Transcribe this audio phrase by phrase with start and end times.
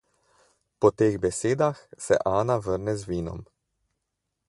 [0.79, 3.39] Po teh besedah se Ana vrne z vinom.